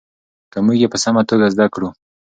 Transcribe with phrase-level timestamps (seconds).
[0.51, 1.89] که موږ یې په سمه توګه زده کړو.